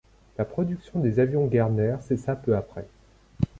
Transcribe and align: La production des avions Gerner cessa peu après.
La 0.39 0.45
production 0.45 0.99
des 0.99 1.19
avions 1.19 1.47
Gerner 1.47 1.97
cessa 2.01 2.35
peu 2.35 2.55
après. 2.57 2.87